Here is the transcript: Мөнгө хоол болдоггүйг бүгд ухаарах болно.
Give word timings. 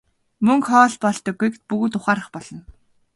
Мөнгө 0.45 0.65
хоол 0.69 0.95
болдоггүйг 1.03 1.53
бүгд 1.69 1.93
ухаарах 1.99 2.27
болно. 2.35 2.59